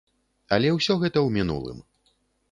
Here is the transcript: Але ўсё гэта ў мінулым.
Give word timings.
Але 0.55 0.69
ўсё 0.77 0.95
гэта 1.03 1.13
ў 1.13 1.29
мінулым. 1.35 1.83